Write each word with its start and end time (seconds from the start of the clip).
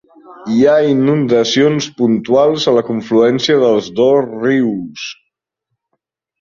Hi 0.53 0.55
ha 0.69 0.77
inundacions 0.93 1.89
puntuals 1.99 2.67
a 2.73 2.75
la 2.79 2.85
confluència 2.89 3.61
dels 3.67 3.93
dos 4.03 4.29
rius. 4.49 5.09